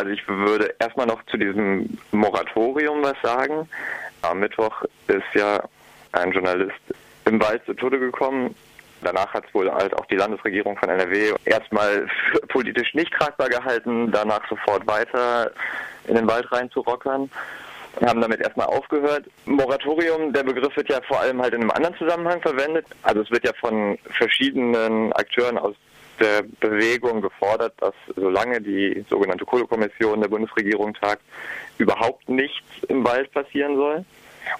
[0.00, 3.68] also ich würde erstmal noch zu diesem Moratorium was sagen.
[4.22, 5.62] Am Mittwoch ist ja
[6.12, 6.80] ein Journalist
[7.26, 8.54] im Wald zu Tode gekommen.
[9.02, 12.06] Danach hat es wohl halt auch die Landesregierung von NRW erstmal
[12.48, 15.50] politisch nicht tragbar gehalten, danach sofort weiter
[16.08, 17.30] in den Wald reinzurockern.
[17.98, 19.26] Wir haben damit erstmal aufgehört.
[19.44, 22.86] Moratorium, der Begriff wird ja vor allem halt in einem anderen Zusammenhang verwendet.
[23.02, 25.74] Also es wird ja von verschiedenen Akteuren aus
[26.20, 31.22] der Bewegung gefordert, dass solange die sogenannte Kohlekommission der Bundesregierung tagt,
[31.78, 34.04] überhaupt nichts im Wald passieren soll.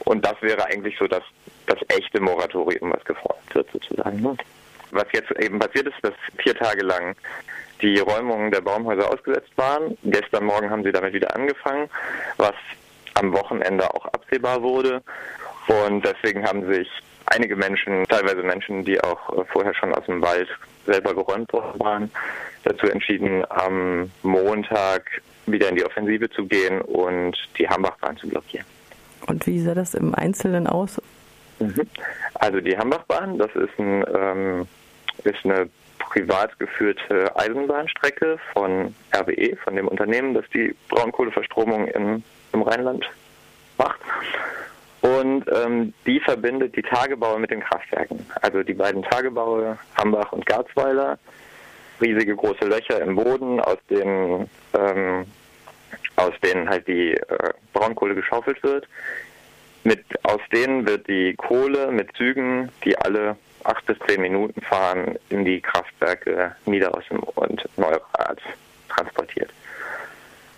[0.05, 1.23] Und das wäre eigentlich so das,
[1.67, 4.21] das echte Moratorium, was gefordert wird sozusagen.
[4.21, 4.37] Ne?
[4.91, 7.15] Was jetzt eben passiert ist, dass vier Tage lang
[7.81, 9.97] die Räumungen der Baumhäuser ausgesetzt waren.
[10.05, 11.89] Gestern Morgen haben sie damit wieder angefangen,
[12.37, 12.55] was
[13.15, 15.03] am Wochenende auch absehbar wurde.
[15.67, 16.89] Und deswegen haben sich
[17.31, 20.49] einige Menschen, teilweise Menschen, die auch vorher schon aus dem Wald
[20.87, 22.11] selber geräumt worden waren,
[22.65, 25.05] dazu entschieden, am Montag
[25.47, 28.67] wieder in die Offensive zu gehen und die Hambachbahn zu blockieren.
[29.27, 31.01] Und wie sah das im Einzelnen aus?
[31.59, 31.87] Mhm.
[32.35, 34.69] Also die Hambachbahn, das ist, ein, ähm,
[35.25, 42.63] ist eine privat geführte Eisenbahnstrecke von RWE, von dem Unternehmen, das die Braunkohleverstromung im, im
[42.63, 43.09] Rheinland
[43.79, 44.01] macht.
[45.21, 48.25] Und ähm, die verbindet die Tagebaue mit den Kraftwerken.
[48.41, 51.19] Also die beiden Tagebaue, Hambach und Garzweiler,
[52.01, 55.27] riesige große Löcher im Boden, aus denen, ähm,
[56.17, 58.89] aus denen halt die äh, Braunkohle geschaufelt wird.
[59.85, 65.19] Mit, aus denen wird die Kohle mit Zügen, die alle acht bis zehn Minuten fahren,
[65.29, 68.41] in die Kraftwerke Niederossen und Neurath
[68.89, 69.51] transportiert.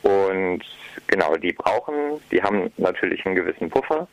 [0.03, 0.63] Und
[1.09, 4.07] genau, die brauchen, die haben natürlich einen gewissen Puffer,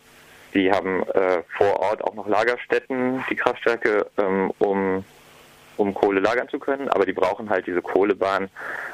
[0.53, 5.03] die haben äh, vor Ort auch noch Lagerstätten, die Kraftwerke, ähm, um,
[5.78, 8.50] um Kohle lagern zu können, aber die brauchen halt diese Kohlebahn,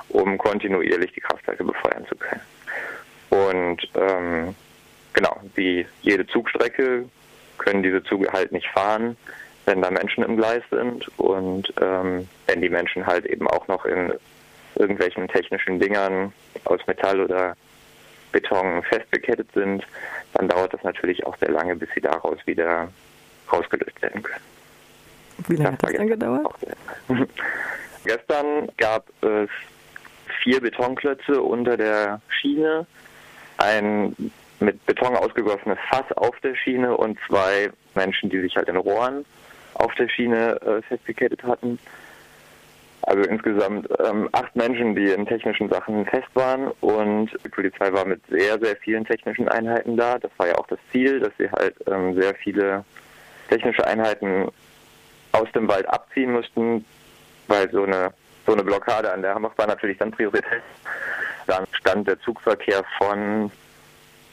[0.10, 2.42] um kontinuierlich die Kraftwerke befeuern zu können.
[3.30, 4.56] Und ähm,
[5.14, 7.06] genau, wie jede Zugstrecke
[7.58, 9.18] können diese Züge halt nicht fahren,
[9.66, 13.86] wenn da Menschen im Gleis sind und ähm, wenn die Menschen halt eben auch noch
[13.86, 14.14] in
[14.76, 16.34] irgendwelchen technischen Dingern
[16.66, 17.56] aus Metall oder
[18.36, 19.88] Beton festgekettet sind,
[20.34, 22.90] dann dauert das natürlich auch sehr lange, bis sie daraus wieder
[23.50, 24.44] rausgelöst werden können.
[25.48, 26.56] Wie lange das hat das dann gedauert?
[28.04, 29.50] Gestern gab es
[30.44, 32.86] vier Betonklötze unter der Schiene,
[33.58, 38.76] ein mit Beton ausgegossenes Fass auf der Schiene und zwei Menschen, die sich halt in
[38.76, 39.24] Rohren
[39.76, 41.80] auf der Schiene äh, festgekettet hatten.
[43.06, 48.04] Also insgesamt ähm, acht Menschen, die in technischen Sachen fest waren und die Polizei war
[48.04, 50.18] mit sehr, sehr vielen technischen Einheiten da.
[50.18, 52.84] Das war ja auch das Ziel, dass sie halt ähm, sehr viele
[53.48, 54.48] technische Einheiten
[55.34, 56.84] aus dem Wald abziehen mussten,
[57.48, 58.12] weil so eine
[58.46, 60.62] so eine Blockade an der Hammerbahn natürlich dann Priorität.
[61.48, 63.52] Dann stand der Zugverkehr von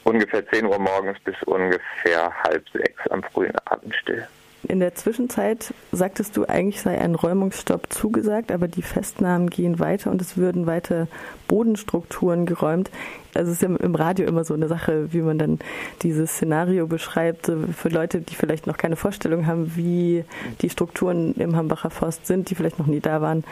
[0.05, 4.27] ungefähr 10 Uhr morgens bis ungefähr halb sechs am frühen Abend still.
[4.69, 10.11] In der Zwischenzeit sagtest du, eigentlich sei ein Räumungsstopp zugesagt, aber die Festnahmen gehen weiter
[10.13, 11.09] und es würden weiter
[11.49, 12.89] Bodenstrukturen geräumt.
[13.35, 15.59] Also es ist ja im Radio immer so eine Sache, wie man dann
[16.03, 20.25] dieses Szenario beschreibt, für Leute, die vielleicht noch keine Vorstellung haben, wie
[20.61, 23.43] die Strukturen im Hambacher Forst sind, die vielleicht noch nie da waren.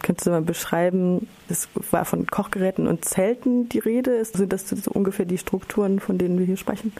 [0.00, 4.24] Könntest du mal beschreiben, es war von Kochgeräten und Zelten die Rede?
[4.24, 6.92] Sind das so ungefähr die Strukturen, von denen wir hier sprechen?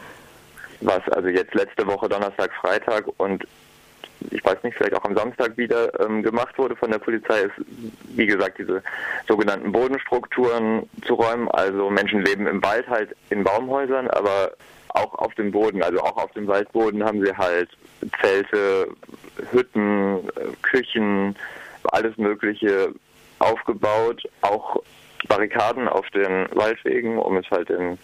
[0.82, 3.44] Was also jetzt letzte Woche Donnerstag, Freitag und
[4.31, 7.66] ich weiß nicht, vielleicht auch am Samstag wieder ähm, gemacht wurde von der Polizei, ist,
[8.15, 8.82] wie gesagt, diese
[9.26, 11.48] sogenannten Bodenstrukturen zu räumen.
[11.48, 14.53] Also Menschen leben im Wald halt in Baumhäusern, aber
[14.91, 17.70] auch auf dem Boden, also auch auf dem Waldboden haben sie halt
[18.20, 18.88] Zelte,
[19.50, 20.28] Hütten,
[20.62, 21.34] Küchen,
[21.84, 22.93] alles Mögliche
[23.38, 24.76] aufgebaut, auch
[25.28, 27.99] Barrikaden auf den Waldwegen, um es halt in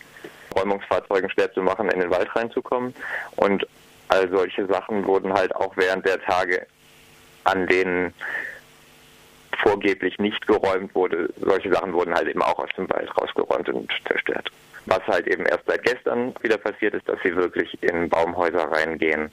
[0.56, 2.94] Räumungsfahrzeugen schwer zu machen, in den Wald reinzukommen.
[3.36, 3.66] Und
[4.09, 6.66] all solche Sachen wurden halt auch während der Tage,
[7.44, 8.14] an denen
[9.62, 13.91] vorgeblich nicht geräumt wurde, solche Sachen wurden halt eben auch aus dem Wald rausgeräumt und
[14.06, 14.50] zerstört.
[14.86, 19.30] Was halt eben erst seit gestern wieder passiert ist, dass sie wirklich in Baumhäuser reingehen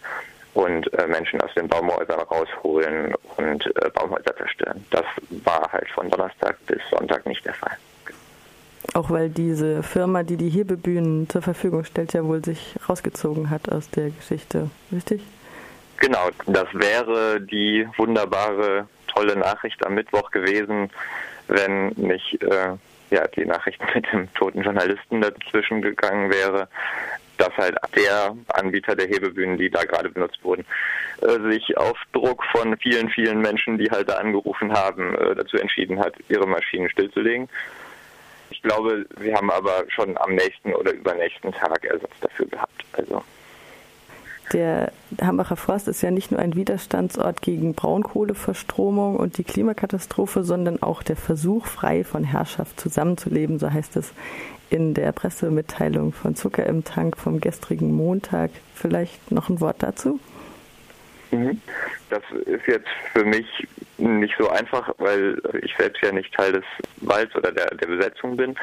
[0.53, 4.85] und äh, Menschen aus den Baumhäusern rausholen und äh, Baumhäuser zerstören.
[4.89, 5.05] Das
[5.43, 7.77] war halt von Donnerstag bis Sonntag nicht der Fall.
[8.95, 13.69] Auch weil diese Firma, die die Hebebühnen zur Verfügung stellt, ja wohl sich rausgezogen hat
[13.69, 15.21] aus der Geschichte, richtig?
[15.97, 20.89] Genau, das wäre die wunderbare, tolle Nachricht am Mittwoch gewesen,
[21.49, 22.77] wenn nicht äh,
[23.09, 26.69] ja, die Nachricht mit dem toten Journalisten dazwischen gegangen wäre,
[27.37, 30.65] dass halt der Anbieter der Hebebühnen, die da gerade benutzt wurden,
[31.21, 35.57] äh, sich auf Druck von vielen, vielen Menschen, die halt da angerufen haben, äh, dazu
[35.57, 37.49] entschieden hat, ihre Maschinen stillzulegen
[38.65, 42.85] glaube, wir haben aber schon am nächsten oder übernächsten Tag Ersatz dafür gehabt.
[42.93, 43.23] Also
[44.53, 44.91] der
[45.21, 51.01] Hambacher Forst ist ja nicht nur ein Widerstandsort gegen Braunkohleverstromung und die Klimakatastrophe, sondern auch
[51.01, 54.13] der Versuch, frei von Herrschaft zusammenzuleben, so heißt es
[54.69, 58.51] in der Pressemitteilung von Zucker im Tank vom gestrigen Montag.
[58.73, 60.19] Vielleicht noch ein Wort dazu?
[61.35, 61.61] Mhm.
[62.09, 63.47] Das ist jetzt für mich
[63.97, 66.63] nicht so einfach, weil ich selbst ja nicht Teil des
[66.97, 68.55] Walds oder der, der Besetzung bin.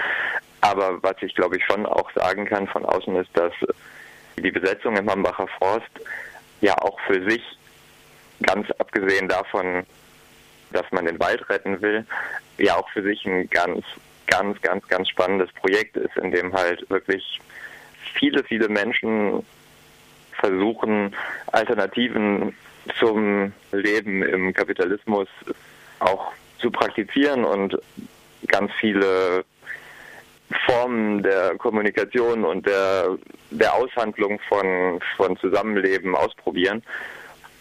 [0.60, 3.52] Aber was ich glaube ich schon auch sagen kann von außen ist, dass
[4.38, 5.90] die Besetzung im Hambacher Forst
[6.60, 7.42] ja auch für sich,
[8.42, 9.84] ganz abgesehen davon,
[10.72, 12.06] dass man den Wald retten will,
[12.58, 13.84] ja auch für sich ein ganz,
[14.26, 17.40] ganz, ganz, ganz spannendes Projekt ist, in dem halt wirklich
[18.18, 19.44] viele, viele Menschen
[20.42, 21.14] versuchen,
[21.52, 22.54] Alternativen
[22.98, 25.28] zum Leben im Kapitalismus
[26.00, 27.78] auch zu praktizieren und
[28.48, 29.44] ganz viele
[30.66, 33.16] Formen der Kommunikation und der,
[33.50, 36.82] der Aushandlung von, von Zusammenleben ausprobieren.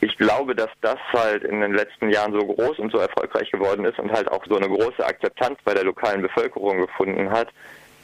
[0.01, 3.85] Ich glaube, dass das halt in den letzten Jahren so groß und so erfolgreich geworden
[3.85, 7.49] ist und halt auch so eine große Akzeptanz bei der lokalen Bevölkerung gefunden hat,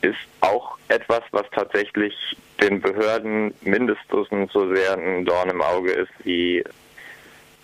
[0.02, 2.14] ist auch etwas, was tatsächlich
[2.62, 6.64] den Behörden mindestens so sehr ein Dorn im Auge ist wie,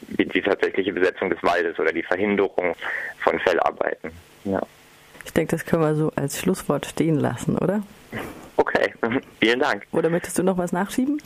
[0.10, 2.76] wie die tatsächliche Besetzung des Waldes oder die Verhinderung
[3.20, 4.12] von Fellarbeiten.
[4.44, 4.62] Ja.
[5.26, 7.84] Ich denke, das können wir so als Schlusswort stehen lassen, oder?
[8.58, 8.94] Okay,
[9.40, 9.86] vielen Dank.
[9.92, 11.22] Oder möchtest du noch was nachschieben?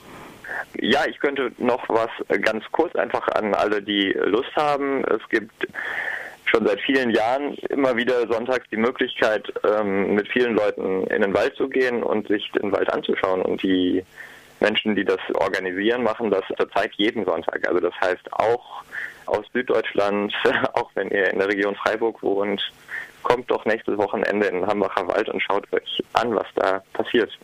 [0.80, 2.10] Ja, ich könnte noch was
[2.42, 5.04] ganz kurz einfach an alle, die Lust haben.
[5.06, 5.68] Es gibt
[6.50, 11.34] schon seit vielen Jahren immer wieder sonntags die Möglichkeit, ähm, mit vielen Leuten in den
[11.34, 13.42] Wald zu gehen und sich den Wald anzuschauen.
[13.42, 14.04] Und die
[14.60, 17.68] Menschen, die das organisieren, machen das zurzeit jeden Sonntag.
[17.68, 18.84] Also das heißt auch
[19.26, 20.34] aus Süddeutschland,
[20.74, 22.62] auch wenn ihr in der Region Freiburg wohnt,
[23.24, 27.38] kommt doch nächstes Wochenende in den Hambacher Wald und schaut euch an, was da passiert.